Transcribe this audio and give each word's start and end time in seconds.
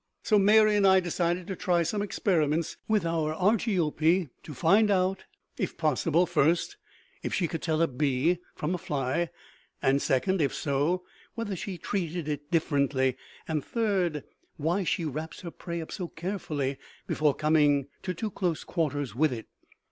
So 0.23 0.39
Mary 0.39 0.75
and 0.75 0.87
I 0.87 0.99
decided 0.99 1.45
to 1.45 1.55
try 1.55 1.83
some 1.83 2.01
experiments 2.01 2.75
with 2.87 3.05
our 3.05 3.35
Argiope 3.35 4.29
to 4.41 4.53
find 4.55 4.89
out, 4.89 5.25
if 5.59 5.77
possible, 5.77 6.25
first, 6.25 6.75
if 7.21 7.35
she 7.35 7.47
could 7.47 7.61
tell 7.61 7.83
a 7.83 7.87
bee 7.87 8.39
from 8.55 8.73
a 8.73 8.79
fly, 8.79 9.29
and 9.79 10.01
second, 10.01 10.41
if 10.41 10.55
so, 10.55 11.03
whether 11.35 11.55
she 11.55 11.77
treated 11.77 12.27
it 12.27 12.49
differently, 12.49 13.15
and 13.47 13.63
third, 13.63 14.23
why 14.57 14.83
she 14.83 15.05
wraps 15.05 15.41
her 15.41 15.51
prey 15.51 15.81
up 15.81 15.91
so 15.91 16.07
carefully 16.07 16.79
before 17.05 17.35
coming 17.35 17.87
to 18.01 18.15
too 18.15 18.31
close 18.31 18.63
quarters 18.63 19.13
with 19.13 19.31
it. 19.31 19.45